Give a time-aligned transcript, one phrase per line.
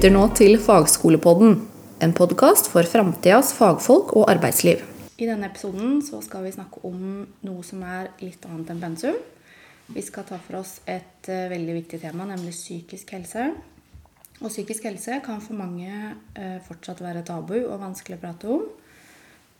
[0.00, 1.58] lytter nå til Fagskolepodden,
[2.00, 4.80] en podkast for framtidas fagfolk og arbeidsliv.
[5.20, 7.02] I denne episoden skal vi snakke om
[7.44, 9.18] noe som er litt annet enn pensum.
[9.92, 13.50] Vi skal ta for oss et uh, veldig viktig tema, nemlig psykisk helse.
[14.38, 18.66] Og psykisk helse kan for mange uh, fortsatt være tabu og vanskelig å prate om.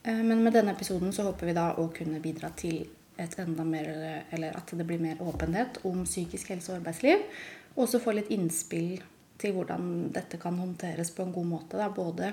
[0.01, 2.81] Uh, men med denne episoden så håper vi da å kunne bidra til
[3.21, 3.93] et enda mer,
[4.33, 7.29] eller at det blir mer åpenhet om psykisk helse og arbeidsliv.
[7.75, 9.03] Og også få litt innspill
[9.41, 12.31] til hvordan dette kan håndteres på en god måte, da, både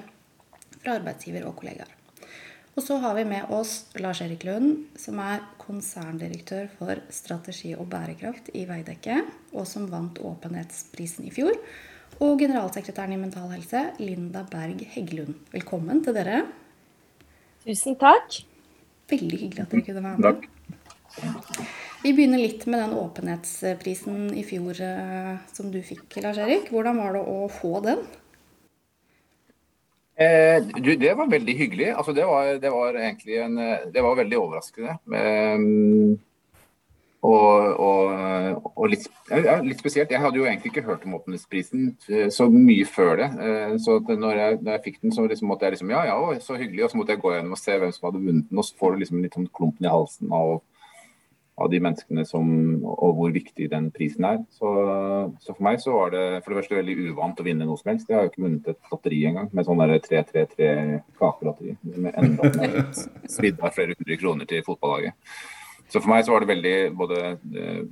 [0.78, 1.94] fra arbeidsgiver og kollegaer.
[2.78, 8.52] Og så har vi med oss Lars-Erik Lund, som er konserndirektør for strategi og bærekraft
[8.54, 9.16] i Veidekke,
[9.50, 11.58] og som vant Åpenhetsprisen i fjor.
[12.22, 15.34] Og generalsekretæren i Mental Helse, Linda Berg Heggelund.
[15.50, 16.44] Velkommen til dere.
[17.66, 18.38] Tusen takk.
[19.10, 20.30] Veldig hyggelig at dere kunne være med.
[20.30, 20.57] Takk.
[22.08, 26.70] Vi begynner litt med den åpenhetsprisen i fjor eh, som du fikk, Lars Erik.
[26.72, 27.98] Hvordan var det å få den?
[30.16, 31.90] Eh, du, det var veldig hyggelig.
[31.92, 33.60] Altså, det, var, det, var, egentlig en,
[33.92, 34.94] det var veldig overraskende.
[35.18, 35.66] Eh,
[37.28, 40.08] og, og, og litt, ja, litt, spesielt.
[40.08, 43.28] Jeg hadde jo egentlig ikke hørt om åpenhetsprisen eh, så mye før det.
[43.50, 46.40] Eh, så når jeg, når jeg, fikk den, så liksom måtte jeg liksom Ja, ja,
[46.40, 46.86] så hyggelig.
[46.88, 48.64] Og så måtte jeg gå gjennom og se hvem som hadde vunnet den.
[48.64, 50.56] Og så får du liksom litt sånn klumpen i halsen av
[51.58, 52.48] av de menneskene som,
[52.86, 54.40] og hvor viktig den prisen er.
[54.54, 54.70] Så,
[55.42, 57.92] så, for meg så var det for det første veldig uvant å vinne noe som
[57.92, 58.08] helst.
[58.08, 60.72] Jeg har jo ikke vunnet et lotteri engang med sånn 333
[61.18, 61.76] kakelotteri.
[61.94, 62.84] Med enda
[63.36, 65.16] svidd av flere hundre kroner til fotballaget.
[65.88, 67.84] Så for meg så var det veldig både eh,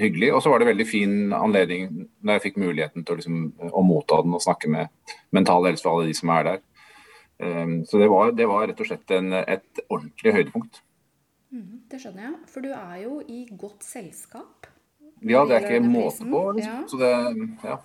[0.00, 1.90] hyggelig, og så var det veldig fin anledning
[2.24, 5.86] når jeg fikk muligheten til å, liksom, å motta den og snakke med Mental Helse
[5.86, 6.64] og alle de som er der.
[7.44, 10.80] Um, så det var, det var, rett og slett en, et ordentlig høydepunkt.
[11.54, 12.36] Mm, det skjønner jeg.
[12.50, 14.66] For du er jo i godt selskap.
[15.22, 16.44] Ja, det er ikke måte på.
[16.58, 16.86] Liksom.
[16.90, 17.10] Så det,
[17.62, 17.78] ja.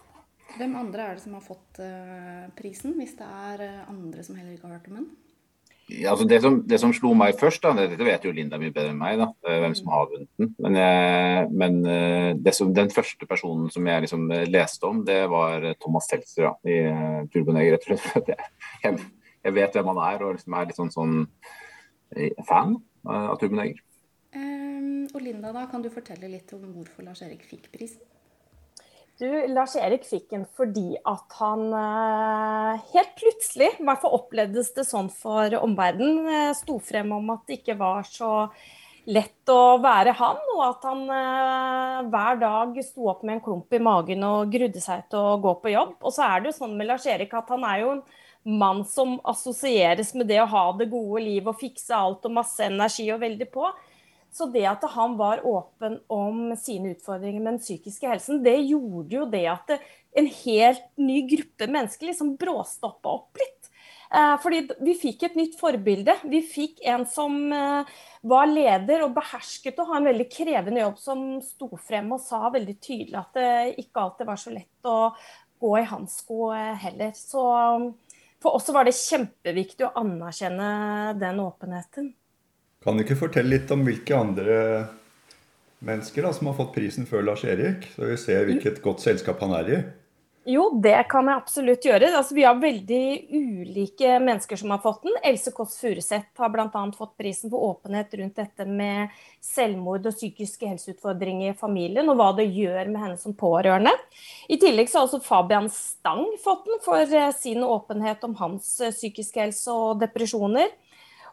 [0.57, 4.37] Hvem andre er det som har fått uh, prisen, hvis det er uh, andre som
[4.39, 5.09] heller ikke har hørt om den?
[5.89, 8.73] Ja, altså det, som, det som slo meg først, da, dette vet jo Linda mye
[8.73, 10.51] bedre enn meg, da, eh, hvem som har vunnet den.
[10.61, 16.45] Men, men som, den første personen som jeg liksom leste om, det var Thomas Seltzer
[16.45, 16.77] ja, i
[17.33, 17.81] Turboneger.
[17.89, 18.37] Jeg,
[18.83, 19.01] jeg,
[19.47, 21.17] jeg vet hvem han er og liksom er litt sånn, sånn
[22.45, 23.83] fan av Tuben Eger.
[24.35, 28.03] Um, og Linda, da, kan du fortelle litt om hvorfor Lars Erik fikk prisen?
[29.19, 34.69] Du, Lars Erik fikk den fordi at han uh, helt plutselig, i hvert fall opplevdes
[34.77, 38.51] det sånn for omverdenen, uh, sto frem om at det ikke var så
[39.09, 40.99] lett å være han, og at han
[42.11, 45.55] hver dag sto opp med en klump i magen og grudde seg til å gå
[45.63, 45.95] på jobb.
[46.03, 48.03] Og så er det jo sånn med Lars Erik at han er jo en
[48.43, 52.63] mann som assosieres med det å ha det gode livet og fikse alt og masse
[52.65, 53.69] energi og veldig på.
[54.31, 59.15] Så det at han var åpen om sine utfordringer med den psykiske helsen, det gjorde
[59.15, 59.73] jo det at
[60.19, 63.69] en helt ny gruppe mennesker liksom bråstoppa opp litt.
[64.09, 66.15] Eh, fordi vi fikk et nytt forbilde.
[66.29, 67.91] Vi fikk en som eh,
[68.29, 72.49] var leder og behersket å ha en veldig krevende jobb, som sto frem og sa
[72.53, 73.51] veldig tydelig at det
[73.85, 74.97] ikke alltid var så lett å
[75.61, 77.13] gå i hans sko eh, heller.
[77.17, 77.43] Så
[78.43, 80.69] for oss var det kjempeviktig å anerkjenne
[81.19, 82.13] den åpenheten.
[82.83, 84.59] Kan du ikke fortelle litt om hvilke andre
[85.83, 89.43] mennesker da, som har fått prisen før Lars Erik, så vi ser hvilket godt selskap
[89.43, 89.79] han er i?
[90.49, 92.07] Jo, det kan jeg absolutt gjøre.
[92.17, 93.01] Altså, vi har veldig
[93.37, 95.19] ulike mennesker som har fått den.
[95.29, 96.81] Else Kåss Furuseth har bl.a.
[96.97, 99.13] fått prisen for åpenhet rundt dette med
[99.45, 103.93] selvmord og psykiske helseutfordringer i familien, og hva det gjør med henne som pårørende.
[104.49, 108.73] I tillegg så har også Fabian Stang fått den for eh, sin åpenhet om hans
[108.81, 110.73] eh, psykiske helse og depresjoner.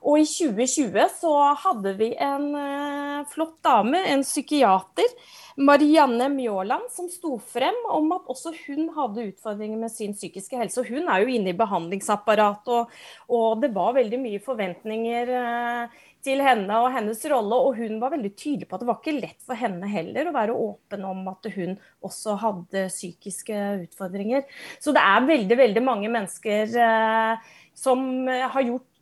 [0.05, 1.33] Og i 2020 så
[1.65, 5.13] hadde vi en uh, flott dame, en psykiater,
[5.57, 10.83] Marianne Mjåland, som sto frem om at også hun hadde utfordringer med sin psykiske helse.
[10.83, 16.03] Og hun er jo inne i behandlingsapparatet, og, og det var veldig mye forventninger uh,
[16.27, 17.57] til henne og hennes rolle.
[17.57, 20.35] Og hun var veldig tydelig på at det var ikke lett for henne heller å
[20.37, 24.45] være åpen om at hun også hadde psykiske utfordringer.
[24.83, 28.96] Så det er veldig, veldig mange mennesker eh, som har gjort Eh,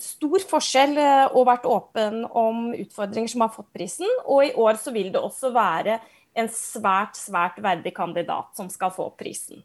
[0.00, 4.08] stor forskjell eh, og vært åpen om utfordringer som har fått prisen.
[4.24, 5.98] Og i år så vil det også være
[6.38, 9.64] en svært, svært verdig kandidat som skal få prisen.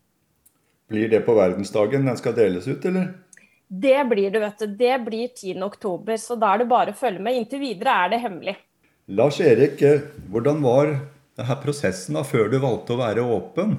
[0.92, 3.13] Blir det på verdensdagen den skal deles ut, eller?
[3.68, 4.68] Det blir det, vet du.
[4.77, 7.39] Det blir 10.10, så da er det bare å følge med.
[7.39, 8.56] Inntil videre er det hemmelig.
[9.18, 10.94] Lars Erik, eh, hvordan var
[11.36, 13.77] denne prosessen da, før du valgte å være åpen?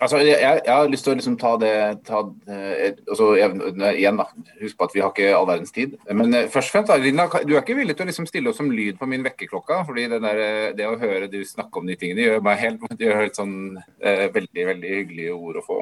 [0.00, 1.72] Altså, jeg, jeg, har lyst til å liksom ta det
[2.08, 4.26] ta, eh, altså, Igjen, da.
[4.62, 5.98] Husk på at vi har ikke all verdens tid.
[6.08, 8.60] Men eh, først og fremst, Lina, du er ikke villig til å liksom stille oss
[8.62, 9.82] som lyd på min vekkerklokka?
[9.90, 12.86] fordi det, der, eh, det, å høre du snakke om de tingene gjør meg helt,
[12.96, 13.54] det gjør helt sånn
[14.00, 15.78] eh, veldig veldig hyggelige ord å få.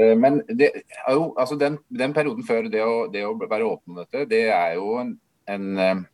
[0.00, 3.94] Eh, men det jo, altså den, den perioden før det å, det å, være åpen
[3.94, 5.14] om dette, det er jo en,
[5.46, 6.06] en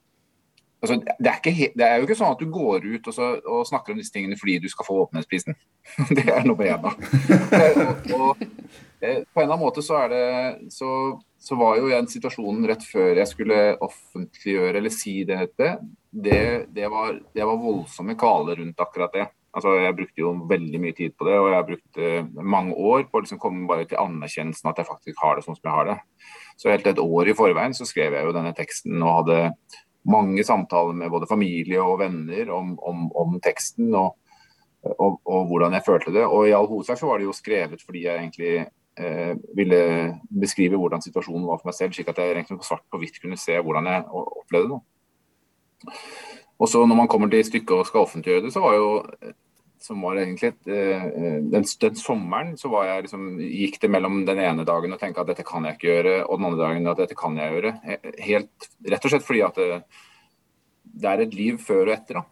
[0.82, 3.30] altså det, er ikke, det, er jo ikke sånn at du går ut og, så,
[3.42, 5.56] og, snakker om disse tingene fordi du skal få åpenhetsprisen.
[6.18, 6.92] det er nummer én, da.
[7.86, 8.44] og, og,
[9.00, 10.26] eh, på en eller annen måte så er det
[10.74, 10.90] så,
[11.38, 16.42] så var jo den situasjonen rett før jeg skulle offentliggjøre eller si det, det,
[16.74, 19.26] det, var, det var voldsomme kvaler rundt akkurat det.
[19.56, 22.74] Altså, jeg brukte jo veldig mye tid på det, og jeg har brukt uh, mange
[22.76, 25.70] år på å liksom komme bare til anerkjennelsen at jeg faktisk har det sånn som
[25.70, 25.96] jeg har det.
[26.60, 29.38] Så helt et år i forveien så skrev jeg jo denne teksten og hadde
[30.06, 34.16] mange samtaler med både familie og venner om, om, om teksten og,
[34.82, 36.24] og, og, hvordan jeg følte det.
[36.24, 38.52] Og i all hovedsak så var det jo skrevet fordi jeg egentlig
[38.98, 39.80] eh, ville
[40.30, 43.18] beskrive hvordan situasjonen var for meg selv, slik at jeg egentlig på svart på hvitt
[43.22, 45.96] kunne se hvordan jeg opplevde det.
[46.56, 48.90] Og så når man kommer til stykket og skal offentliggjøre det, så var jo
[49.86, 51.04] som var egentlig eh,
[51.46, 55.22] den, den, sommeren så var jeg liksom, gikk det mellom den ene dagen og tenkte
[55.22, 57.74] at dette kan jeg ikke gjøre, og den andre dagen at dette kan jeg gjøre.
[58.26, 59.82] Helt, rett og slett fordi at det,
[60.96, 62.20] det er et liv før og etter.
[62.20, 62.26] da.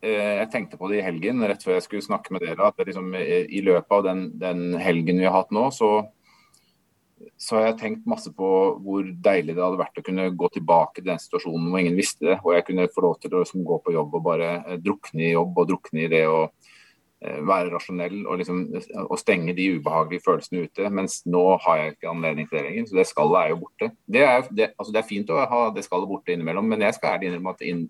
[0.00, 2.84] Eh, jeg tenkte på det i helgen rett før jeg skulle snakke med dere, at
[2.88, 5.96] liksom, i løpet av den, den helgen vi har hatt nå, så
[7.36, 8.48] så har jeg tenkt masse på
[8.82, 12.26] hvor deilig det hadde vært å kunne gå tilbake til den situasjonen hvor ingen visste
[12.30, 12.38] det.
[12.42, 15.28] og jeg kunne få lov til å liksom, gå på jobb og bare eh, drukne
[15.28, 18.62] i jobb og drukne i det å eh, være rasjonell og, liksom,
[19.06, 20.90] og stenge de ubehagelige følelsene ute.
[20.98, 22.88] Mens nå har jeg ikke anledning til det lenger.
[22.90, 23.90] Så det skallet er jo borte.
[24.16, 26.98] Det er, det, altså, det er fint å ha det skallet borte innimellom, men jeg
[26.98, 27.86] skal ærlig innrømme at inn,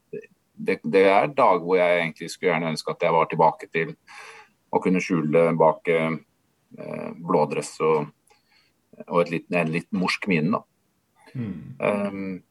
[0.54, 3.96] det, det, er dager hvor jeg egentlig skulle gjerne ønske at jeg var tilbake til
[4.74, 6.20] å kunne skjule bak eh,
[7.24, 8.12] blådress og
[9.08, 10.60] og litt, en litt morsk mine.
[11.34, 11.54] Mm.
[11.78, 12.42] Um,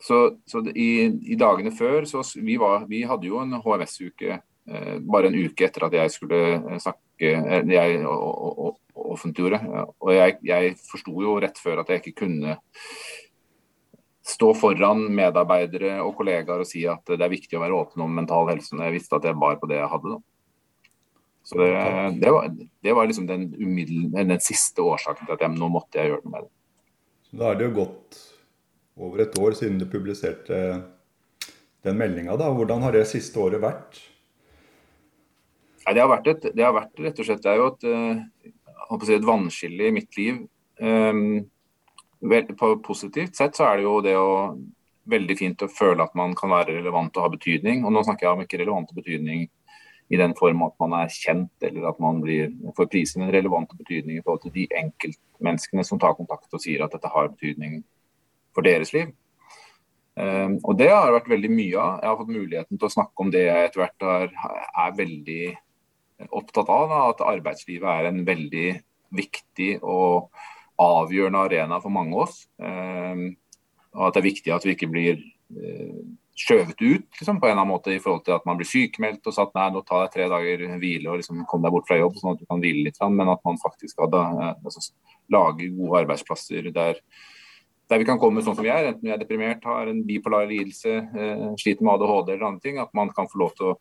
[0.00, 4.98] så, så i, i, dagene før så vi, var, vi hadde jo en HMS-uke eh,
[5.02, 9.58] bare en uke etter at jeg skulle eh, snakke eh, jeg offentliggjorde.
[9.98, 12.58] Og jeg, jeg forsto jo rett før at jeg ikke kunne
[14.28, 18.18] stå foran medarbeidere og kollegaer og si at det er viktig å være åpen om
[18.20, 20.14] mental helse når jeg visste at jeg bar på det jeg hadde.
[20.14, 20.37] da.
[21.48, 21.68] Så det,
[22.20, 22.50] det, var,
[22.82, 23.46] det var, liksom den,
[24.12, 26.50] den, siste årsaken til at jeg, nå måtte jeg gjøre noe med det.
[27.24, 28.18] Så Da er det jo gått
[29.00, 30.58] over et år siden du publiserte
[31.86, 32.36] den meldinga.
[32.36, 33.96] Hvordan har det siste året vært?
[35.86, 37.86] Nei, det, har vært et, det har vært rett og slett det er jo et,
[37.88, 40.42] eh, si, et vannskille i mitt liv.
[40.84, 41.22] Um,
[42.28, 44.28] vel, på positivt sett så er det jo det å
[45.08, 47.86] veldig fint å føle at man kan være relevant og ha betydning.
[47.88, 49.48] Og nå snakker jeg om ikke relevant og betydning
[50.08, 53.72] i den form at man er kjent, eller at man blir, får prisen en relevant
[53.76, 57.82] betydning i forhold til de enkeltmenneskene som tar kontakt og sier at dette har betydning
[58.56, 59.12] for deres liv.
[60.18, 61.98] Um, og Det har vært veldig mye av.
[62.02, 64.32] Jeg har fått muligheten til å snakke om det jeg etter hvert er,
[64.84, 65.42] er veldig
[66.40, 66.86] opptatt av.
[66.90, 68.68] Da, at arbeidslivet er en veldig
[69.18, 70.32] viktig og
[70.82, 72.40] avgjørende arena for mange av oss.
[72.56, 73.28] Um,
[73.94, 76.00] og at det er viktig at vi ikke blir uh,
[76.38, 79.26] skjøvet ut liksom, på en eller annen måte i forhold til at man blir sykemeldt
[79.26, 81.98] og satt nei, nå tar jeg tre dager hvile og liksom kom deg bort fra
[81.98, 83.00] jobb, sånn at du kan hvile litt.
[83.14, 84.84] Men at man faktisk skal altså,
[85.34, 87.00] lage gode arbeidsplasser der,
[87.88, 90.46] der, vi kan komme sånn som vi er, enten vi er deprimert, har en bipolar
[90.50, 92.78] lidelse, eh, sliter med ADHD eller andre ting.
[92.82, 93.78] At man kan få lov til å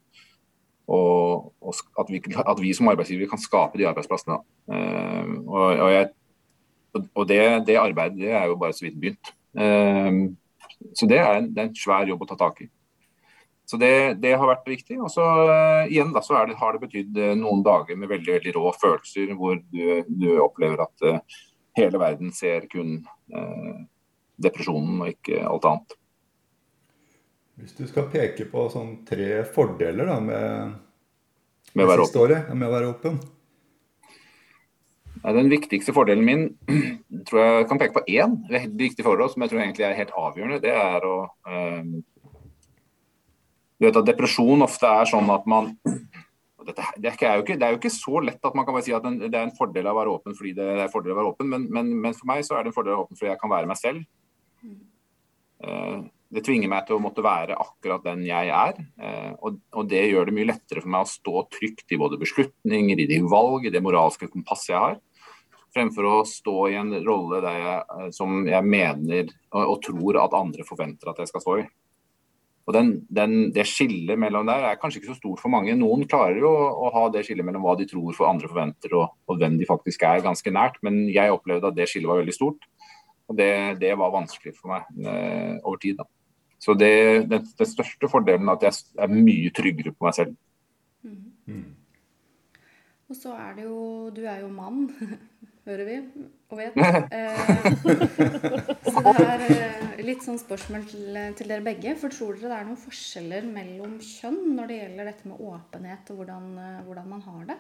[0.88, 4.38] og, og at, vi, at, vi, som arbeidsgivere kan skape de arbeidsplassene.
[4.72, 6.06] Uh, og, og, jeg,
[7.12, 9.34] og det, det, arbeidet det er jo bare så vidt begynt.
[9.52, 10.32] Uh,
[10.94, 12.70] så det er, en, det er, en, svær jobb å ta tak i.
[13.68, 13.92] Så det,
[14.24, 14.98] det har vært viktig.
[15.04, 18.38] Og så uh, igjen da, så det, har det betydd uh, noen dager med veldig
[18.38, 21.40] veldig rå følelser, hvor du, du opplever at uh,
[21.78, 23.02] hele verden ser kun
[24.42, 25.96] depresjonen og ikke alt annet.
[27.58, 30.74] Hvis du skal peke på sånn tre fordeler da, med,
[31.74, 33.20] med, med siste året med å være åpen?
[35.24, 36.44] Den viktigste fordelen min
[37.28, 38.38] tror jeg kan peke på én
[38.78, 40.62] viktig forhold som jeg tror egentlig er helt avgjørende.
[40.64, 41.90] Det er å øh,
[43.78, 45.72] Du vet at depresjon ofte er sånn at man
[46.68, 48.96] dette, det, er ikke, det, er jo ikke, så lett at man kan bare si
[48.96, 51.32] at det er en fordel å være åpen fordi det er en fordel å være
[51.32, 53.32] åpen, men, men, men, for meg så er det en fordel å være åpen fordi
[53.32, 54.04] jeg kan være meg selv.
[55.64, 56.04] Uh,
[56.36, 58.82] det tvinger meg til å måtte være akkurat den jeg er.
[59.40, 63.00] Og, og, det gjør det mye lettere for meg å stå trygt i både beslutninger,
[63.00, 64.98] i de valg, i det moralske kompasset jeg har
[65.78, 70.38] fremfor å stå i en rolle jeg, eh, som jeg mener og, og, tror at
[70.38, 71.68] andre forventer at jeg skal stå i.
[72.68, 75.76] Og den, den, Det skillet mellom der er kanskje ikke så stort for mange.
[75.80, 78.98] Noen klarer jo å, å ha det skillet mellom hva de tror for andre forventer
[79.00, 80.82] og, og, hvem de faktisk er, ganske nært.
[80.84, 82.68] Men jeg opplevde at det skillet var veldig stort.
[83.28, 86.02] Og det, det var vanskelig for meg eh, over tid.
[86.02, 86.08] da.
[86.60, 86.92] Så det,
[87.32, 90.36] den, den, største fordelen er at jeg er mye tryggere på meg selv.
[91.48, 91.76] Mm.
[93.08, 94.90] Og så er det jo Du er jo mann,
[95.68, 95.98] hører vi
[96.48, 96.78] og vet.
[97.18, 97.48] Eh,
[98.88, 101.94] så det er eh, litt sånn spørsmål til, til, dere begge.
[102.00, 106.12] For tror dere det er noen forskjeller mellom kjønn når det gjelder dette med åpenhet
[106.14, 107.58] og hvordan, eh, hvordan man har det?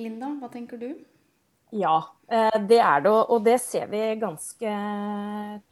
[0.00, 0.90] Linda, hva tenker du?
[1.72, 1.96] Ja,
[2.68, 3.12] det er det.
[3.32, 4.72] Og det ser vi ganske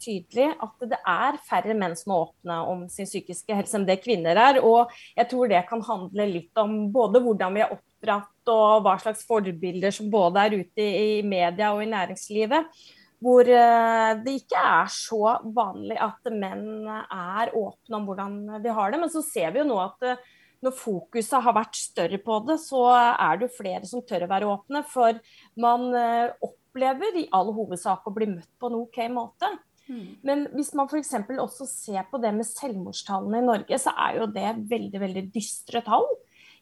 [0.01, 0.47] tydelig.
[0.65, 4.39] At det er færre menn som er åpne om sin psykiske helse enn det kvinner
[4.41, 4.63] er.
[4.65, 8.97] Og jeg tror det kan handle litt om både hvordan vi er oppdratt og hva
[9.03, 12.83] slags forbilder som både er ute i media og i næringslivet.
[13.21, 18.93] Hvor eh, det ikke er så vanlig at menn er åpne om hvordan de har
[18.93, 19.01] det.
[19.03, 20.29] Men så ser vi jo nå at eh,
[20.65, 24.31] når fokuset har vært større på det, så er det jo flere som tør å
[24.31, 24.85] være åpne.
[24.91, 25.19] For
[25.61, 29.51] man eh, opplever i all hovedsak å bli møtt på en OK måte.
[29.91, 30.09] Mm.
[30.27, 31.15] Men hvis man f.eks.
[31.43, 35.83] også ser på det med selvmordstallene i Norge, så er jo det veldig, veldig dystre
[35.87, 36.07] tall.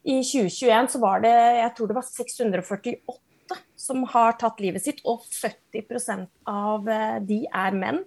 [0.09, 3.19] I 2021 så var det jeg tror det var 648
[3.79, 8.03] som har tatt livet sitt, og 70 av eh, de er menn.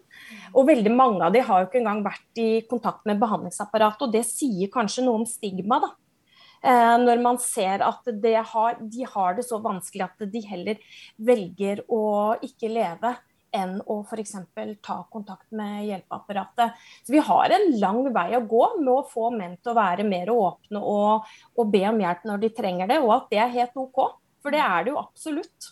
[0.51, 4.13] Og veldig mange av de har jo ikke engang vært i kontakt med behandlingsapparatet, og
[4.15, 5.93] det sier kanskje noe om stigma, da.
[6.61, 8.05] Eh, når man ser at
[8.51, 10.81] har, de har det så vanskelig at de heller
[11.17, 12.03] velger å
[12.45, 13.15] ikke leve
[13.51, 14.35] enn å f.eks.
[14.83, 16.77] ta kontakt med hjelpeapparatet.
[17.03, 20.07] Så Vi har en lang vei å gå med å få menn til å være
[20.07, 23.55] mer åpne og, og be om hjelp når de trenger det, og at det er
[23.57, 24.05] helt OK.
[24.41, 25.71] For det er det jo absolutt.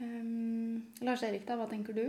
[0.00, 2.04] Um, Lars Erik, da, hva tenker du?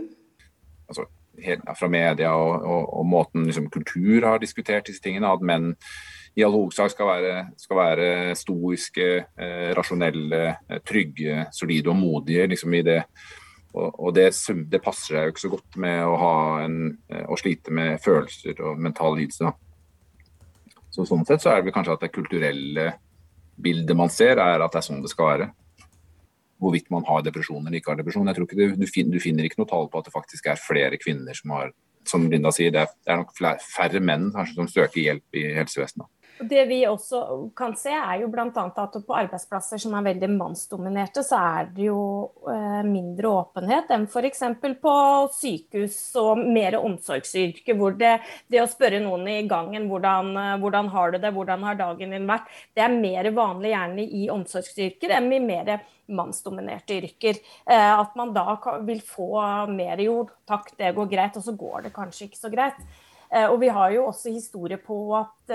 [0.86, 1.06] Altså,
[1.42, 5.72] helt, fra media og, og, og måten liksom, kultur har diskutert disse tingene, at menn
[6.36, 9.08] i all hovedsak skal være, skal være stoiske,
[9.40, 13.00] eh, rasjonelle, eh, trygge, solide og modige liksom, i det
[13.76, 14.30] og, det,
[14.72, 16.28] det, passer seg jo ikke så godt med å,
[16.64, 16.76] en,
[17.12, 19.52] eh, å slite med følelser og mental lidelse.
[20.94, 22.86] Så Sånn sett så er det kanskje at det kulturelle
[23.62, 25.48] bildet man ser, er at det er sånn det skal være.
[26.62, 28.28] Hvorvidt man har depresjon eller ikke har depresjon.
[28.30, 30.48] Jeg tror ikke du, du, finner, du, finner, ikke noe tall på at det faktisk
[30.48, 31.74] er flere kvinner som har
[32.06, 35.38] Som Linda sier, det er, det er nok flere, færre menn kanskje som søker hjelp
[35.40, 36.06] i helsevesenet.
[36.38, 37.20] Det vi også
[37.56, 38.50] kan se, er jo bl.a.
[38.52, 42.00] at på arbeidsplasser som er veldig mannsdominerte, så er det jo
[42.52, 44.42] eh, mindre åpenhet enn f.eks.
[44.82, 44.96] på
[45.32, 48.18] sykehus og mer omsorgsyrker, hvor det,
[48.52, 52.12] det, å spørre noen i gangen hvordan, eh, hvordan har du det, hvordan har dagen
[52.12, 55.74] din vært, det er mer vanlig gjerne i omsorgsyrker enn i mer
[56.12, 57.40] mannsdominerte yrker.
[57.64, 59.40] Eh, at man da vil få
[59.72, 62.88] mer jord, takk, det går greit, og så går det kanskje ikke så greit.
[63.26, 65.50] Og vi har jo også historie på at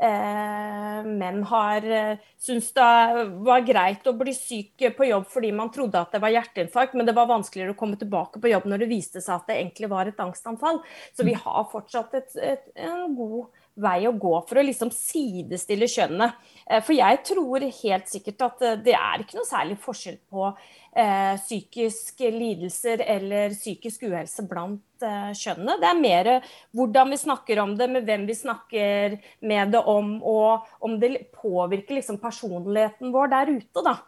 [0.00, 5.72] eh, menn har eh, syntes det var greit å bli syk på jobb fordi man
[5.74, 8.84] trodde at det var hjerteinfarkt, men det var vanskeligere å komme tilbake på jobb når
[8.84, 10.82] det viste seg at det egentlig var et angstanfall.
[11.16, 15.88] Så vi har fortsatt et, et, en god vei å gå for å liksom sidestille
[15.90, 16.30] kjønnene.
[16.66, 20.46] Eh, for jeg tror helt sikkert at eh, det er ikke noe særlig forskjell på
[20.50, 25.78] eh, psykiske lidelser eller psykisk uhelse blant eh, kjønnene.
[25.80, 26.30] Det er mer
[26.76, 31.16] hvordan vi snakker om det, med hvem vi snakker med det om, og om det
[31.36, 33.98] påvirker liksom personligheten vår der ute, da.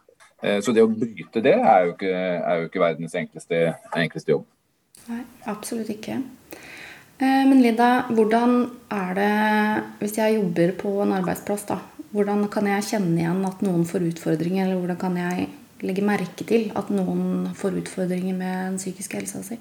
[0.42, 3.64] Eh, så det å bryte det er jo ikke, er jo ikke verdens enkleste,
[3.94, 4.46] enkleste jobb.
[5.08, 6.18] Nei, absolutt ikke.
[7.22, 9.32] Eh, men Linda, hvordan er det
[10.00, 11.78] hvis jeg jobber på en arbeidsplass, da?
[12.12, 15.46] Hvordan kan jeg kjenne igjen at noen får utfordringer, eller hvordan kan jeg
[15.86, 19.60] legge merke til at noen får utfordringer med den psykiske helsa si?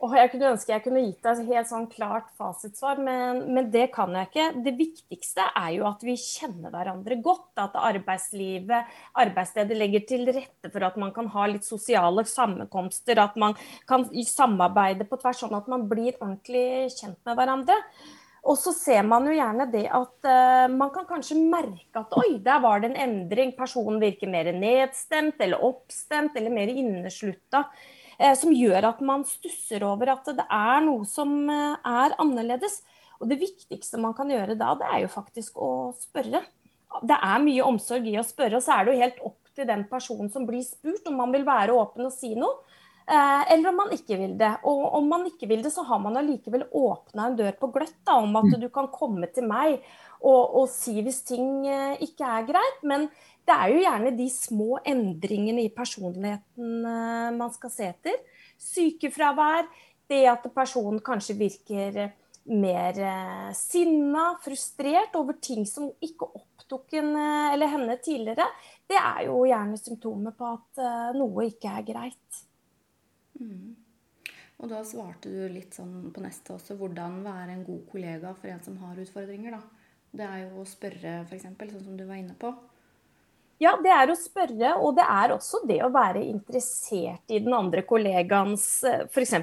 [0.00, 3.66] Og jeg kunne ønske jeg kunne gitt deg et helt sånn klart fasitsvar, men, men,
[3.72, 4.46] det kan jeg ikke.
[4.64, 7.50] Det viktigste er jo at vi kjenner hverandre godt.
[7.60, 13.20] At arbeidslivet, arbeidsstedet legger til rette for at man kan ha litt sosiale sammenkomster.
[13.20, 13.58] At man
[13.90, 17.76] kan samarbeide på tvers, sånn at man blir ordentlig kjent med hverandre.
[18.48, 22.38] Og så ser man jo gjerne det at uh, man kan kanskje merke at oi,
[22.40, 23.52] der var det en endring.
[23.52, 27.66] Personen virker mer nedstemt eller oppstemt eller mer inneslutta.
[28.20, 32.82] Uh, som gjør at man stusser over at det er noe som uh, er annerledes.
[33.20, 36.42] Og det viktigste man kan gjøre da, det er jo faktisk å spørre.
[37.06, 39.68] Det er mye omsorg i å spørre, og så er det jo helt opp til
[39.68, 42.60] den personen som blir spurt, om man vil være åpen og si noe.
[43.08, 44.52] Eh, eller om man ikke vil det.
[44.68, 47.96] Og om man ikke vil det, så har man allikevel åpna en dør på gløtt
[48.06, 48.60] da, om at mm.
[48.62, 49.80] du kan komme til meg
[50.20, 52.84] og, og, si hvis ting eh, ikke er greit.
[52.86, 53.08] Men
[53.48, 58.20] det er jo gjerne de små endringene i personligheten eh, man skal se etter.
[58.60, 59.66] Sykefravær,
[60.10, 62.00] det at personen kanskje virker
[62.50, 62.96] mer
[63.54, 68.46] sinna, frustrert over ting som ikke opptok en eller henne tidligere,
[68.90, 70.82] det er jo gjerne symptomer på at
[71.14, 72.40] noe ikke er greit.
[73.40, 73.76] Mm.
[74.60, 78.52] Og da svarte du litt sånn på neste også hvordan være en god kollega for
[78.52, 79.56] en som har utfordringer.
[79.56, 79.62] da.
[80.10, 82.52] Det er jo å spørre, f.eks., sånn som du var inne på.
[83.60, 87.52] Ja, det er å spørre, og det er også det å være interessert i den
[87.52, 88.66] andre kollegaens
[89.12, 89.34] f.eks.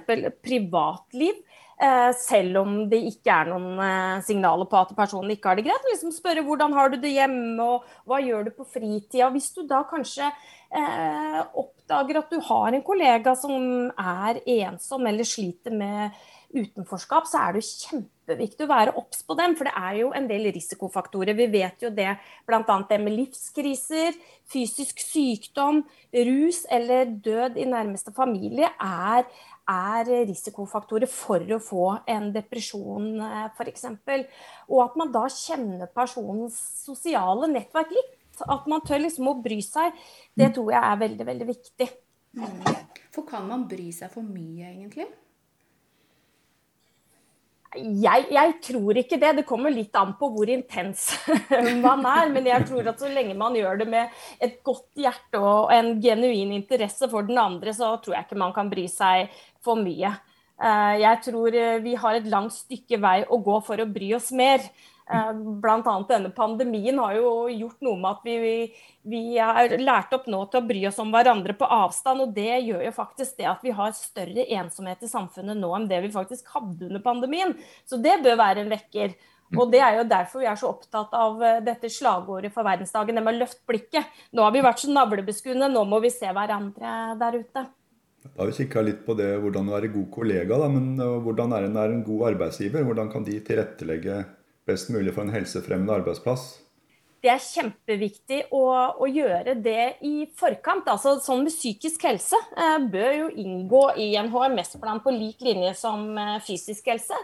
[0.42, 1.38] privatliv.
[1.78, 5.68] Eh, selv om det ikke er noen eh, signaler på at personen ikke har det
[5.68, 5.86] greit.
[5.92, 9.30] Liksom spørre hvordan har du det hjemme, og hva gjør du på fritida.
[9.34, 10.32] Hvis du da kanskje
[10.76, 16.18] eh, oppdager at du har en kollega som er ensom eller sliter med
[16.56, 19.56] utenforskap, så er det kjempeviktig å være obs på dem.
[19.58, 21.36] For det er jo en del risikofaktorer.
[21.38, 22.14] Vi vet jo det
[22.48, 22.78] bl.a.
[22.90, 24.16] det med livskriser,
[24.48, 25.84] fysisk sykdom,
[26.30, 29.28] rus eller død i nærmeste familie er,
[29.68, 33.90] er risikofaktorer for å få en depresjon eh, f.eks.
[34.72, 38.17] Og at man da kjenner personens sosiale nettverk litt.
[38.46, 39.96] At man tør liksom å bry seg.
[40.34, 40.58] Det mm.
[40.58, 41.88] tror jeg er veldig, veldig viktig.
[42.38, 42.60] Mm.
[43.16, 45.08] For kan man bry seg for mye, egentlig?
[47.78, 49.34] Jeg, jeg, tror ikke det.
[49.40, 51.10] Det kommer litt an på hvor intens
[51.86, 52.32] man er.
[52.34, 55.96] Men jeg tror at så lenge man gjør det med et godt hjerte og en
[56.02, 59.34] genuin interesse for den andre, så tror jeg ikke man kan bry seg
[59.66, 60.14] for mye.
[60.58, 64.14] Eh, jeg tror eh, vi har et langt stykke vei å gå for å bry
[64.18, 64.64] oss mer.
[65.08, 66.06] Eh, Bl.a.
[66.10, 68.58] denne pandemien har jo gjort noe med at vi,
[69.08, 72.26] vi er lært opp nå til å bry oss om hverandre på avstand.
[72.26, 75.88] Og det gjør jo faktisk det at vi har større ensomhet i samfunnet nå enn
[75.90, 77.56] det vi faktisk hadde under pandemien.
[77.88, 79.16] Så det bør være en vekker.
[79.56, 83.16] Og det er jo derfor vi er så opptatt av eh, dette slagordet for verdensdagen,
[83.16, 84.10] det med å løfte blikket.
[84.36, 87.64] Nå har vi vært så navlebeskuende, nå må vi se hverandre der ute.
[88.28, 91.56] Da har vi kikka litt på det hvordan være god kollega, da, men eh, hvordan
[91.56, 92.84] er en, er en god arbeidsgiver?
[92.84, 94.20] Hvordan kan de tilrettelegge
[94.68, 96.48] best mulig for en helsefremmende arbeidsplass?
[97.24, 98.62] Det er kjempeviktig å,
[99.02, 100.86] å, gjøre det i forkant.
[100.92, 105.74] Altså, sånn med psykisk helse eh, bør jo inngå i en HMS-plan på lik linje
[105.80, 107.18] som eh, fysisk helse.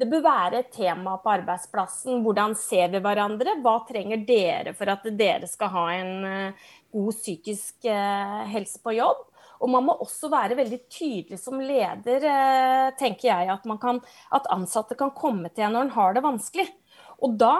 [0.00, 2.22] Det bør være et tema på arbeidsplassen.
[2.24, 3.58] Hvordan ser vi hverandre?
[3.60, 8.94] Hva trenger dere for at dere skal ha en eh, god psykisk eh, helse på
[8.96, 9.26] jobb?
[9.60, 14.00] Og man må også være veldig tydelig som leder, eh, tenker jeg, at, kan,
[14.32, 16.70] at ansatte kan komme til en når en har det vanskelig.
[17.20, 17.54] Og da,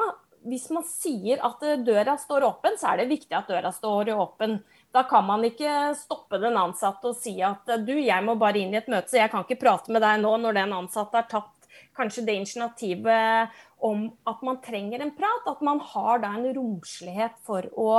[0.48, 4.58] hvis man sier at døra står åpen, så er det viktig at døra står åpen.
[4.94, 8.74] Da kan man ikke stoppe den ansatte og si at du, jeg må bare inn
[8.74, 11.28] i et møte, så jeg kan ikke prate med deg nå når den ansatte har
[11.30, 11.56] tatt
[11.96, 15.48] kanskje det initiativet om at man trenger en prat.
[15.48, 17.90] At man har da en romslighet for å,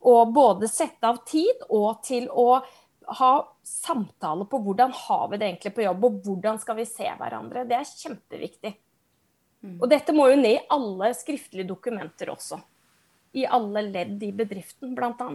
[0.00, 2.62] å både sette av tid og til å
[3.20, 3.32] ha
[3.64, 7.66] samtaler på hvordan har vi det egentlig på jobb, og hvordan skal vi se hverandre.
[7.68, 8.72] Det er kjempeviktig.
[9.64, 9.78] Mm.
[9.80, 12.60] Og dette må jo ned i alle skriftlige dokumenter også.
[13.34, 15.30] I alle ledd i bedriften, bl.a.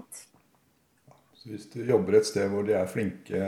[1.39, 3.41] Så hvis du jobber et sted hvor de er flinke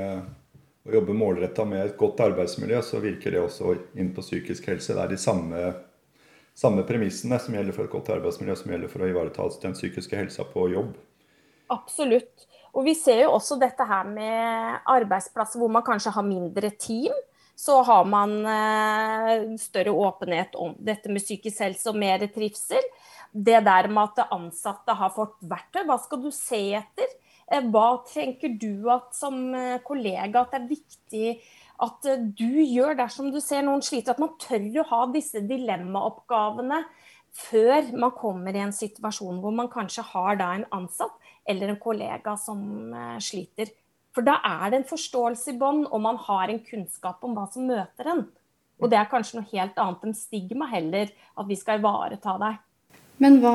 [0.82, 4.96] og jobber målretta med et godt arbeidsmiljø, så virker det også inn på psykisk helse.
[4.98, 5.66] Det er de samme,
[6.58, 10.18] samme premissene som gjelder for et godt arbeidsmiljø, som gjelder for å ivareta den psykiske
[10.18, 10.96] helsa på jobb.
[11.72, 12.48] Absolutt.
[12.74, 17.14] Og vi ser jo også dette her med arbeidsplasser hvor man kanskje har mindre team
[17.56, 22.86] så har man eh, større åpenhet om dette med psykisk helse og mer trivsel.
[23.32, 27.12] Det der med at ansatte har fått verktøy, hva skal du se etter?
[27.52, 31.36] Eh, hva tenker du at som eh, kollega at det er viktig
[31.82, 34.16] at du gjør dersom du ser noen sliter?
[34.16, 36.84] At man tør å ha disse dilemmaoppgavene
[37.32, 41.14] før man kommer i en situasjon hvor man kanskje har en ansatt
[41.48, 42.60] eller en kollega som
[43.24, 43.72] sliter.
[44.16, 47.46] For da er det en forståelse i bånd, og man har en kunnskap om hva
[47.52, 48.26] som møter en.
[48.82, 52.60] Og det er kanskje noe helt annet enn stigma heller, at vi skal ivareta deg.
[53.22, 53.54] Men hva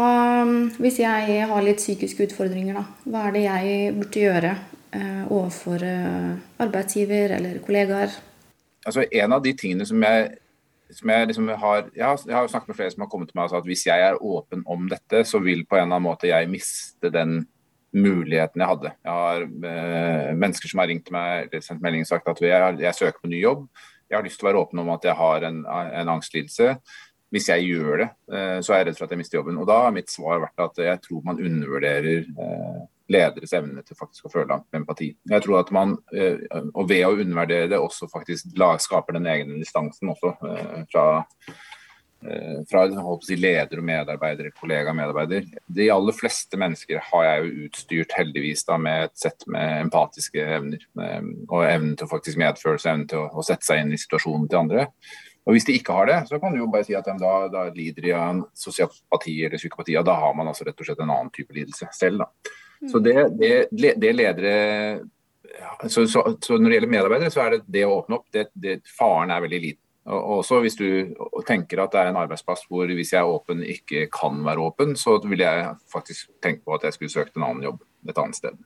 [0.79, 2.85] hvis jeg har litt psykiske utfordringer, da?
[3.11, 8.15] Hva er det jeg burde gjøre eh, overfor eh, arbeidsgiver eller kollegaer?
[8.87, 10.29] Altså En av de tingene som jeg,
[10.95, 13.41] som jeg liksom har jeg har, jeg har snakket med flere som har kommet til
[13.41, 15.99] meg og sagt at hvis jeg er åpen om dette, så vil på en eller
[15.99, 17.41] annen måte jeg miste den
[17.97, 18.93] mulighetene jeg hadde.
[19.07, 22.79] Jeg har eh, mennesker som har ringt meg eller sendt melding og sagt at jeg,
[22.85, 23.67] jeg, søker på ny jobb.
[24.07, 26.77] Jeg har lyst til å være åpen om at jeg har en, en angstlidelse.
[27.35, 29.59] Hvis jeg gjør det, eh, så er jeg redd for at jeg mister jobben.
[29.59, 33.99] Og Da har mitt svar vært at jeg tror man undervurderer eh, lederes evne til
[33.99, 35.11] faktisk å føle empati.
[35.31, 36.39] Jeg tror at man, eh,
[36.73, 38.55] og Ved å undervurdere det, også faktisk
[38.85, 40.37] skaper den egne distansen også
[40.93, 41.07] fra
[42.71, 42.85] fra
[43.25, 45.47] si, leder og medarbeider, kollega og medarbeider.
[45.79, 50.43] De aller fleste mennesker har jeg jo utstyrt heldigvis da, med et sett med empatiske
[50.59, 50.83] evner.
[51.03, 54.51] Eh, og evnen til faktisk medfølelse, evnen til å, å, sette seg inn i situasjonen
[54.51, 54.87] til andre.
[55.47, 57.69] Og Hvis de ikke har det, så kan du jo bare si at da, da
[57.71, 59.95] lider de av en sosiopati eller psykopati.
[60.01, 62.25] Og da har man altså rett og slett en annen type lidelse selv.
[62.25, 62.55] da.
[62.83, 62.89] Mm.
[62.91, 64.57] Så det, det, det ledere
[65.89, 68.27] så, så, så, Når det gjelder medarbeidere, så er det det å åpne opp.
[68.33, 70.87] Det, det, faren er veldig liten også hvis du
[71.47, 74.95] tenker at det er en arbeidsplass hvor hvis jeg er åpen ikke kan være åpen,
[74.99, 78.39] så vil jeg faktisk tenke på at jeg skulle søkt en annen jobb et annet
[78.39, 78.59] sted.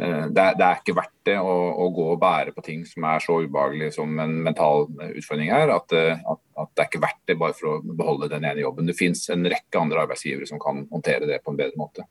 [0.00, 2.84] Eh, det er, det er, ikke verdt det å, å, gå og bære på ting
[2.88, 6.90] som er så ubehagelig som en mental utfordring er, at, eh, at, at, det er
[6.90, 8.88] ikke verdt det bare for å beholde den ene jobben.
[8.88, 12.04] Det finnes en rekke andre arbeidsgivere som kan håndtere det på en bedre måte.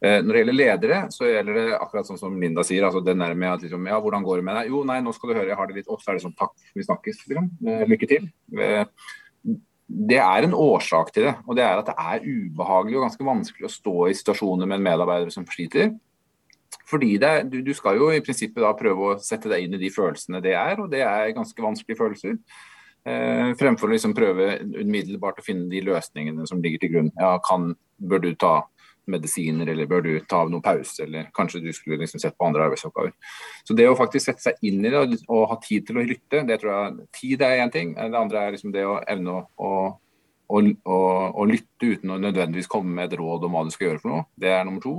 [0.00, 2.86] Eh, når det gjelder ledere, så gjelder det akkurat sånn som Linda sier.
[2.88, 4.70] altså den der med at liksom, ja, hvordan går det med deg?
[4.72, 6.36] Jo, nei, nå skal du høre, jeg har det litt opp, så er det sånn
[6.38, 7.24] takk, vi snakkes.
[7.28, 7.50] Liksom.
[7.90, 8.30] Lykke til.
[9.90, 13.26] Det er en årsak til det, og det er at det er ubehagelig og ganske
[13.26, 15.92] vanskelig å stå i situasjoner med en medarbeider som sliter.
[16.90, 19.82] Fordi det, du, du, skal jo i prinsippet da prøve å sette deg inn i
[19.82, 22.38] de følelsene det er, og det er ganske vanskelige følelser.
[23.08, 27.12] Eh, fremfor å liksom prøve umiddelbart å finne de løsningene som ligger til grunn.
[27.18, 28.54] Ja, kan, bør du ta
[29.10, 32.66] medisiner, eller bør du ta noen pause, eller kanskje du skulle liksom sett på andre
[32.66, 33.14] arbeidsoppgaver.
[33.64, 36.06] Så det å faktisk sette seg inn i det og, og ha tid til å
[36.06, 37.96] lytte, det tror jeg tid er én ting.
[37.96, 41.00] Det andre er liksom det å evne å, å, å,
[41.34, 44.14] å lytte uten å nødvendigvis komme med et råd om hva du skal gjøre for
[44.16, 44.28] noe.
[44.40, 44.98] Det er nummer to.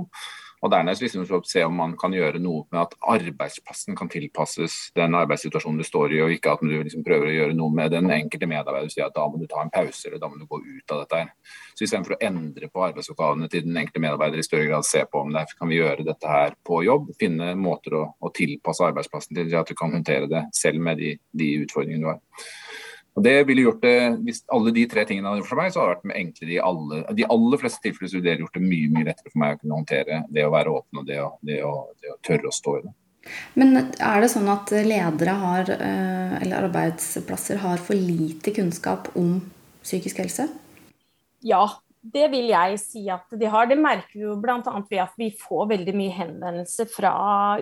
[0.62, 5.16] Og dernest liksom se om man kan gjøre noe med at arbeidsplassen kan tilpasses den
[5.18, 8.10] arbeidssituasjonen du står i, og ikke at du liksom prøver å gjøre noe med den
[8.14, 8.86] enkelte medarbeider.
[8.86, 10.94] og Si at da må du ta en pause, eller da må du gå ut
[10.94, 11.32] av dette her.
[11.74, 15.24] Så istedenfor å endre på arbeidsoppgavene til den enkelte medarbeider, i større grad se på
[15.24, 17.10] om det kan vi gjøre dette her på jobb.
[17.18, 21.16] Finne måter å, å tilpasse arbeidsplassen til at du kan håndtere det selv med de,
[21.34, 22.22] de utfordringene du har.
[23.12, 25.82] Og det ville gjort det, Hvis alle de tre tingene hadde gjort for meg, så
[25.82, 28.08] hadde det vært enklere i alle de aller fleste tilfeller.
[28.08, 30.54] så ville det gjort det mye mye lettere for meg å kunne håndtere det å
[30.54, 32.94] være åpen og det å, det å, det å tørre å stå i det.
[33.54, 39.36] Men er det sånn at ledere har, eh, eller arbeidsplasser har for lite kunnskap om
[39.84, 40.48] psykisk helse?
[41.42, 41.66] Ja,
[42.02, 43.68] det vil jeg si at de har.
[43.70, 44.58] Det merker vi jo bl.a.
[44.58, 47.12] ved at vi får veldig mye henvendelser fra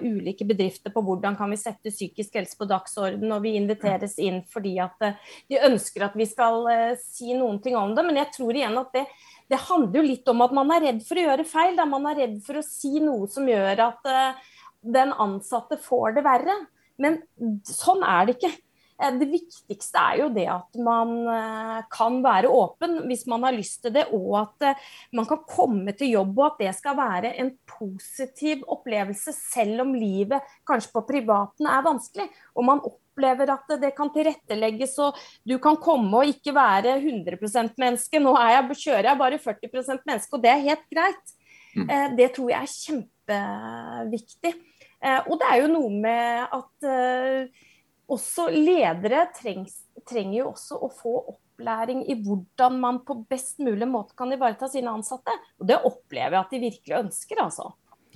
[0.00, 4.40] ulike bedrifter på hvordan kan vi sette psykisk helse på dagsorden, og vi inviteres inn
[4.48, 5.18] fordi at eh,
[5.52, 8.06] de ønsker at vi skal uh, si noen ting om det.
[8.06, 9.04] Men jeg tror igjen at det,
[9.52, 11.76] det, handler jo litt om at man er redd for å gjøre feil.
[11.76, 11.88] Da.
[11.92, 16.24] Man er redd for å si noe som gjør at uh, den ansatte får det
[16.24, 16.56] verre.
[17.00, 17.20] Men
[17.68, 18.54] sånn er det ikke.
[19.00, 23.56] Eh, det viktigste er jo det at man eh, kan være åpen hvis man har
[23.56, 26.98] lyst til det, og at eh, man kan komme til jobb, og at det skal
[26.98, 32.28] være en positiv opplevelse, selv om livet kanskje på privaten er vanskelig.
[32.56, 37.76] Og man opplever at det kan tilrettelegges, og du kan komme og ikke være 100%
[37.80, 38.20] menneske.
[38.20, 39.72] Nå jeg, kjører jeg bare 40
[40.04, 41.36] menneske, og det er helt greit.
[41.70, 41.90] Mm.
[42.18, 44.52] Det tror jeg er kjempeviktig.
[45.30, 46.88] Og det er jo noe med at
[48.14, 49.76] også ledere trengs,
[50.08, 54.68] trenger jo også å få opplæring i hvordan man på best mulig måte kan ivareta
[54.70, 55.34] sine ansatte.
[55.60, 57.70] Og det opplever jeg at de virkelig ønsker, altså.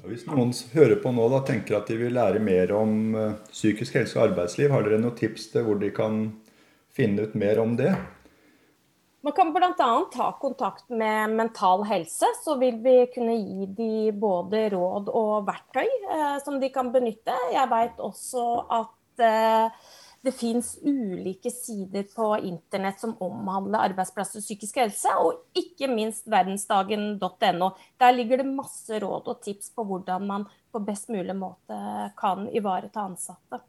[0.05, 3.95] Hvis noen hører på nå og tenker at de vil lære mer om uh, psykisk
[4.01, 6.27] helse og arbeidsliv, har dere noen tips til hvor de kan
[6.95, 7.95] finne ut mer om det?
[9.25, 9.71] Man kan bl.a.
[10.13, 15.87] ta kontakt med Mental Helse, så vil vi kunne gi de både råd og verktøy
[15.87, 17.33] eh, som de kan benytte.
[17.55, 24.46] Jeg vet også at Eh, det fins ulike sider på internett som omhandler arbeidsplasser og
[24.46, 27.70] psykisk helse, og ikke minst verdensdagen.no.
[28.00, 31.79] Der ligger det masse råd og tips på hvordan man på best mulig måte
[32.18, 33.61] kan ivareta ansatte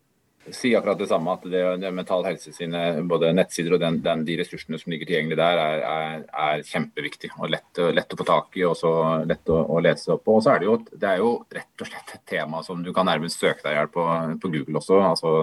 [0.54, 4.24] si akkurat det samme, at det, det Mental Helse sine både nettsider og den, den,
[4.28, 7.32] de ressursene som ligger tilgjengelig der, er, er, er kjempeviktig.
[7.40, 8.94] og lett, lett, å få tak i og så
[9.26, 10.38] lett å, å lese opp på.
[10.38, 12.94] Og så er det, jo, det er jo rett og slett et tema som du
[12.96, 14.08] kan nærmest søke deg hjelp på,
[14.44, 15.02] på Google også.
[15.10, 15.36] altså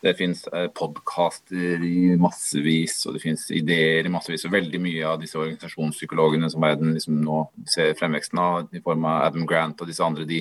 [0.00, 4.46] det finnes eh, podkaster i massevis, og det finnes ideer i massevis.
[4.48, 9.04] Og veldig mye av disse organisasjonspsykologene som verden liksom nå ser fremveksten av, i form
[9.04, 10.40] av Adam Grant og disse andre, de,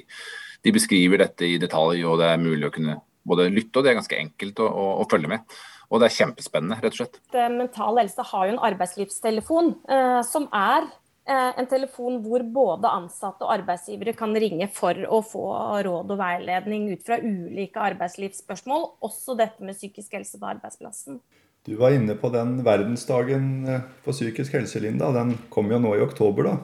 [0.64, 3.92] de beskriver dette i detalj, og det er mulig å kunne både lytte, og det
[3.92, 5.60] er ganske enkelt å, å, å følge med.
[5.90, 7.20] Og det er kjempespennende, rett og slett.
[7.34, 13.48] Mental Helse har jo en arbeidslivstelefon eh, som er eh, en telefon hvor både ansatte
[13.48, 15.46] og arbeidsgivere kan ringe for å få
[15.88, 21.22] råd og veiledning ut fra ulike arbeidslivsspørsmål, også dette med psykisk helse på arbeidsplassen.
[21.66, 25.10] Du var inne på den verdensdagen eh, for psykisk helse, Linda.
[25.16, 26.60] Den kom jo nå i oktober, da.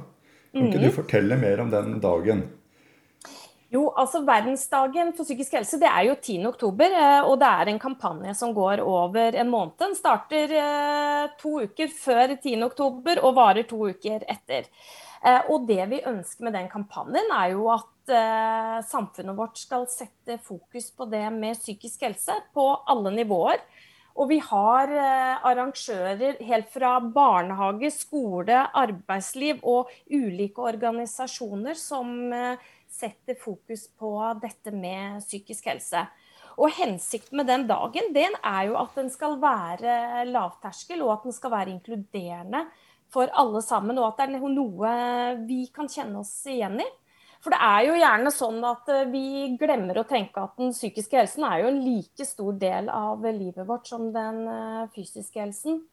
[0.55, 2.45] Kan ikke du fortelle mer om den dagen?
[3.75, 6.35] Jo, altså Verdensdagen for psykisk helse det er jo 10.
[6.51, 9.75] oktober, eh, og det er en kampanje som går over en måned.
[9.81, 12.55] Den starter eh, to uker før 10.
[12.69, 14.69] oktober og varer to uker etter.
[15.25, 17.91] Eh, og det vi ønsker med den kampanjen, er jo at
[18.85, 23.63] samfunnet vårt skal sette fokus på det med psykisk helse på alle nivåer.
[24.13, 24.93] Og vi har
[25.49, 32.13] arrangører helt fra barnehage, skole, arbeidsliv og ulike organisasjoner som
[32.95, 36.05] setter fokus på dette med psykisk helse.
[36.55, 41.25] Og hensikten med den dagen den er jo at den skal være lavterskel, og at
[41.27, 42.65] den skal være inkluderende
[43.11, 43.99] for alle sammen.
[43.99, 44.93] Og at det er noe
[45.47, 46.87] vi kan kjenne oss igjen i.
[47.45, 49.25] For det er jo gjerne sånn at eh, vi
[49.61, 53.67] glemmer å tenke at den psykiske helsen er jo en like stor del av livet
[53.69, 55.83] vårt som den eh, fysiske helsen.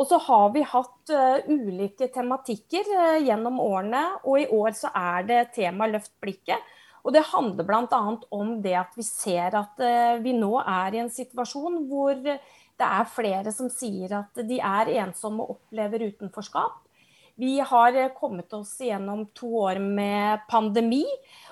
[0.00, 4.92] Og så har vi hatt uh, ulike tematikker uh, gjennom årene, og i år så
[4.96, 6.70] er det tema Løft blikket.
[7.04, 8.00] Og det handler bl.a.
[8.36, 12.86] om det at vi ser at uh, vi nå er i en situasjon hvor det
[12.86, 16.80] er flere som sier at de er ensomme og opplever utenforskap.
[17.40, 21.04] Vi har kommet oss gjennom to år med pandemi,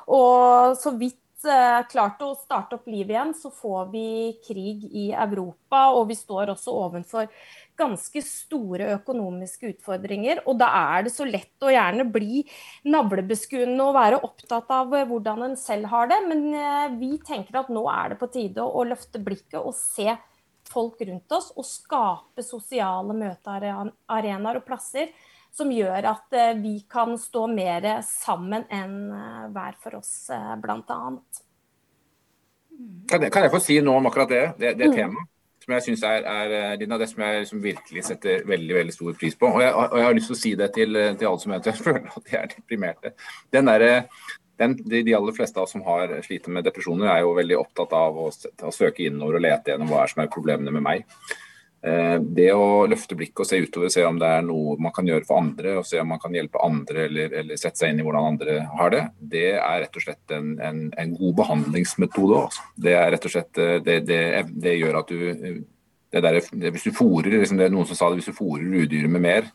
[0.09, 1.21] og så vidt
[1.89, 4.09] klart å starte opp livet igjen, så får vi
[4.45, 5.85] krig i Europa.
[5.95, 7.29] Og vi står også ovenfor
[7.79, 10.43] ganske store økonomiske utfordringer.
[10.51, 12.43] Og da er det så lett å gjerne bli
[12.89, 16.21] navlebeskuende og være opptatt av hvordan en selv har det.
[16.29, 20.17] Men eh, vi tenker at nå er det på tide å løfte blikket og se
[20.69, 25.13] folk rundt oss og skape sosiale møtearenaer og plasser
[25.55, 30.55] som gjør at eh, vi kan stå mer sammen enn eh, hver for oss, eh,
[30.63, 31.01] bl.a.
[33.09, 34.97] Kan, kan jeg få si noe om akkurat det, det, det mm.
[35.01, 35.35] temaet?
[35.69, 39.17] Som jeg synes er, er Lina, det som jeg liksom virkelig setter veldig veldig stor
[39.21, 39.51] pris på.
[39.53, 41.75] Og jeg, og jeg har lyst til å si det til, til alle som møter.
[41.77, 43.11] Jeg føler at de er deprimerte.
[43.53, 43.85] Den der,
[44.63, 47.59] den, de, de, aller fleste av oss som har sliter med depresjoner, er jo veldig
[47.61, 50.87] opptatt av å, å søke innover og lete gjennom hva er som er problemene med
[50.89, 51.05] meg.
[51.79, 55.07] Eh, det å løfte blikket og se utover, se om det er noe man kan
[55.07, 58.03] gjøre for andre, og se om man kan hjelpe andre eller, eller sette seg inn
[58.03, 59.03] i hvordan andre har det,
[59.35, 62.45] det er rett og slett en, en, en god behandlingsmetode.
[62.49, 62.67] Også.
[62.89, 64.23] Det er rett og slett, eh, det, det,
[64.59, 65.67] det gjør at du
[66.09, 66.39] det der,
[66.73, 69.51] Hvis du fôrer, liksom det noen som sa det, hvis du fôrer udyret med mer,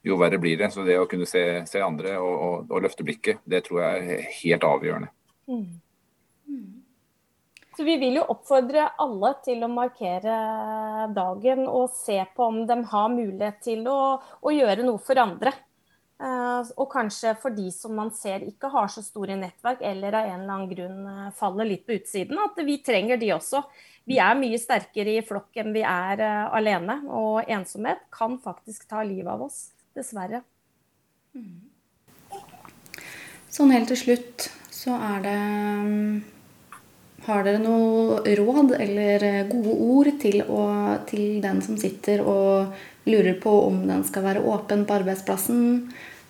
[0.00, 0.70] jo verre blir det.
[0.72, 4.14] Så det å kunne se, se andre og, og, og, løfte blikket, det tror jeg
[4.16, 5.10] er helt avgjørende.
[5.52, 5.66] Mm.
[7.78, 10.36] Så vi vil jo oppfordre alle til å markere
[11.14, 15.52] dagen og se på om de har mulighet til å, å gjøre noe for andre.
[16.18, 20.26] Uh, og kanskje for de som man ser ikke har så store nettverk, eller av
[20.26, 23.60] en eller annen grunn uh, faller litt på utsiden, at vi trenger de også.
[24.10, 28.88] Vi er mye sterkere i flokk enn vi er uh, alene, og ensomhet kan faktisk
[28.90, 29.68] ta livet av oss.
[29.94, 30.42] Dessverre.
[31.38, 31.62] Mm.
[33.54, 36.02] Sånn helt til slutt så er det um
[37.28, 40.62] har dere noe råd eller gode ord til, å,
[41.08, 45.60] til, den som sitter og lurer på om den skal være åpen på arbeidsplassen?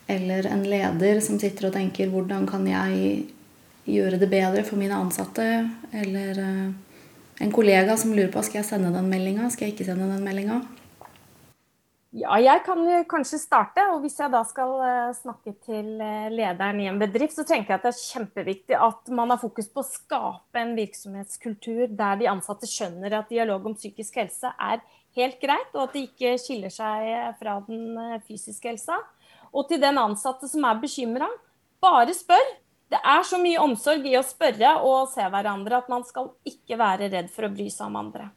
[0.09, 3.27] Eller en leder som sitter og tenker 'hvordan kan jeg
[3.85, 6.73] gjøre det bedre for mine ansatte?' Eller eh,
[7.41, 10.25] en kollega som lurer på 'skal jeg sende den meldinga', skal jeg ikke sende den
[10.25, 10.78] meldinga'?
[12.16, 13.83] Ja, jeg kan kanskje starte.
[13.92, 17.75] Og hvis jeg da skal eh, snakke til eh, lederen i en bedrift, så tenker
[17.75, 22.16] jeg at det er kjempeviktig at man har fokus på å skape en virksomhetskultur der
[22.21, 24.81] de ansatte skjønner at dialog om psykisk helse er
[25.18, 28.97] helt greit, og at det ikke skiller seg fra den eh, fysiske helsa.
[29.53, 31.29] Og til den ansatte som er bekymra,
[31.85, 32.57] bare spør.
[32.88, 36.81] Det er så mye omsorg i å spørre og se hverandre at man skal ikke
[36.81, 38.31] være redd for å bry seg om andre.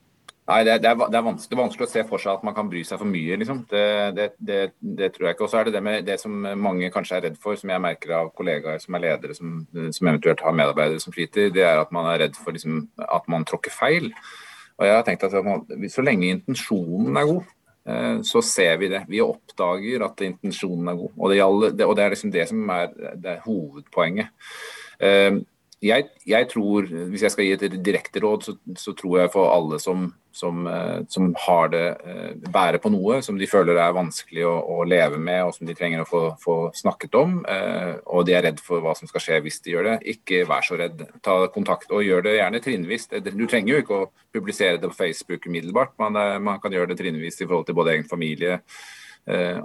[0.50, 2.70] Nei, det, det, er, det, er vanskelig, vanskelig, å se for seg at man kan
[2.70, 3.38] bry seg for mye.
[3.40, 3.60] Liksom.
[3.70, 5.46] Det, det, tror jeg ikke.
[5.46, 7.84] Og så er det det med det som mange kanskje er redd for, som jeg
[7.84, 9.62] merker av kollegaer som er ledere, som,
[9.94, 13.30] som eventuelt har medarbeidere som sliter, det er at man er redd for liksom, at
[13.32, 14.10] man tråkker feil.
[14.80, 17.54] Og jeg har tenkt at Så lenge intensjonen er god,
[17.86, 19.06] eh, så ser vi det.
[19.14, 21.16] Vi oppdager at intensjonen er god.
[21.20, 21.36] Og
[21.78, 22.90] det, og det er liksom det som er,
[23.22, 24.34] er hovedpoenget.
[25.82, 29.50] Jeg, jeg, tror, Hvis jeg skal gi et direkte råd, så, så tror jeg for
[29.50, 33.96] alle som, som, eh, som har det eh, bærer på noe som de føler er
[33.98, 37.98] vanskelig å, å leve med og som de trenger å få, få snakket om, eh,
[38.14, 40.70] og de er redd for hva som skal skje hvis de gjør det, ikke vær
[40.70, 41.02] så redd.
[41.26, 43.10] Ta kontakt og gjør det gjerne trinnvis.
[43.32, 47.02] Du trenger jo ikke å publisere det på Facebook umiddelbart, man, man kan gjøre det
[47.02, 48.62] trinnvis i forhold til både egen familie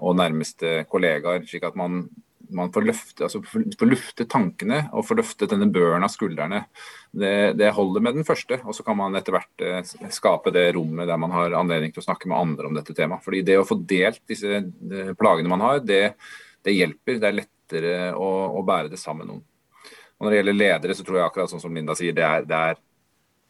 [0.04, 2.02] og nærmeste kollegaer, slik at man
[2.54, 6.62] man får, løfte, altså får lufte tankene og får løftet denne børen av skuldrene.
[7.10, 10.68] Det, det, holder med den første, og så kan man etter hvert eh, skape det
[10.76, 13.24] rommet der man har anledning til å snakke med andre om dette temaet.
[13.24, 14.62] Fordi Det å få delt disse
[15.18, 16.16] plagene man har, det,
[16.66, 17.20] det hjelper.
[17.22, 19.46] Det er lettere å, å, bære det sammen med noen.
[20.16, 22.46] Og Når det gjelder ledere, så tror jeg akkurat sånn som Linda sier, det er,
[22.48, 22.82] det er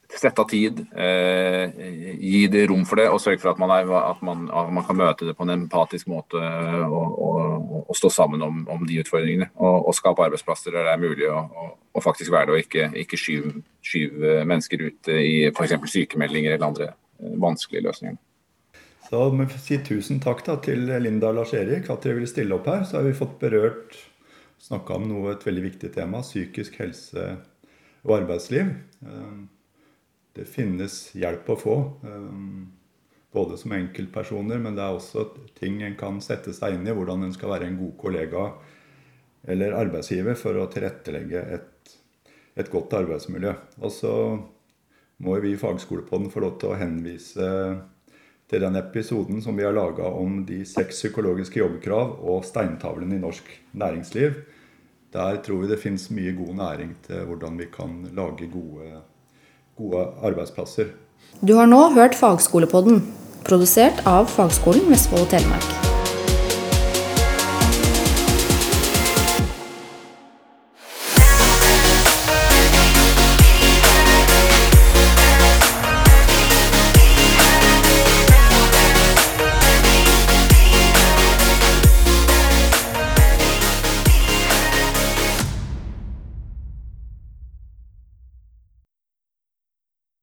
[0.07, 1.73] Sette av tid, eh,
[2.21, 4.85] gi det rom for det, og sørge for at man, er, at, man, at man,
[4.87, 9.01] kan møte det på en empatisk måte og, og, og stå sammen om, om, de
[9.03, 9.51] utfordringene.
[9.57, 13.19] Og, og, skape arbeidsplasser der det er mulig å faktisk være det, og ikke, ikke
[13.19, 13.51] skyve,
[13.85, 15.75] skyve, mennesker ut i f.eks.
[15.90, 18.21] sykemeldinger eller andre eh, vanskelige løsninger.
[19.09, 22.55] Så må vi si tusen takk da, til Linda og Lars-Erik at dere ville stille
[22.57, 22.87] opp her.
[22.87, 23.99] Så har vi fått berørt,
[24.62, 27.29] snakka om noe, et veldig viktig tema, psykisk helse
[28.07, 28.73] og arbeidsliv.
[30.37, 31.77] Eh, det finnes hjelp å få.
[33.33, 35.27] Både som enkeltpersoner, men det er også
[35.59, 36.94] ting en kan sette seg inn i.
[36.94, 38.51] Hvordan en skal være en god kollega
[39.46, 41.92] eller arbeidsgiver for å tilrettelegge et,
[42.57, 43.53] et godt arbeidsmiljø.
[43.83, 44.14] Og så
[45.22, 47.51] må vi i Fagskolepodden få lov til å henvise
[48.51, 53.22] til den episoden som vi har laga om de seks psykologiske jobbkrav og steintavlene i
[53.22, 54.40] norsk næringsliv.
[55.14, 59.01] Der tror vi det finnes mye god næring til hvordan vi kan lage gode,
[59.79, 60.95] gode arbeidsplasser.
[61.41, 63.03] Du har nå hørt Fagskolepodden,
[63.45, 65.86] produsert av Fagskolen Vestfold og Telemark.